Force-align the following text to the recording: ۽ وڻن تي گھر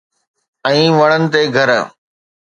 ۽ 0.69 0.79
وڻن 0.97 1.21
تي 1.33 1.41
گھر 1.55 1.69